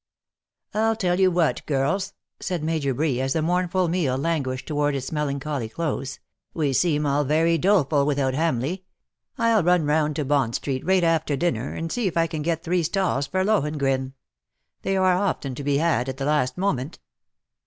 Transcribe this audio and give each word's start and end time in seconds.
"ni 0.73 0.95
tell 0.95 1.19
you 1.19 1.29
what, 1.29 1.63
girls/' 1.67 2.13
said 2.39 2.63
Major 2.63 2.91
Bree, 2.91 3.21
as 3.21 3.33
the 3.33 3.41
mournful 3.43 3.87
meal 3.87 4.17
languished 4.17 4.67
towards 4.67 4.97
its 4.97 5.11
melan 5.11 5.37
choly 5.37 5.71
close, 5.71 6.17
'^'^we 6.55 6.73
seem 6.75 7.05
all 7.05 7.23
very 7.23 7.55
doleful 7.59 8.07
without 8.07 8.33
Hamleigh. 8.33 8.79
Til 9.39 9.61
run 9.61 9.85
round 9.85 10.15
to 10.15 10.25
Bond 10.25 10.55
Street 10.55 10.79
directly 10.83 11.05
after 11.05 11.35
dinner, 11.35 11.75
and 11.75 11.91
see 11.91 12.07
if 12.07 12.17
I 12.17 12.25
can 12.25 12.41
get 12.41 12.63
three 12.63 12.81
stalls 12.81 13.27
for 13.27 13.43
^ 13.43 13.45
Lohengrin.' 13.45 14.13
They 14.81 14.97
are 14.97 15.13
often 15.13 15.53
to 15.53 15.63
be 15.63 15.77
had 15.77 16.09
at 16.09 16.17
the 16.17 16.25
last 16.25 16.57
moment." 16.57 16.97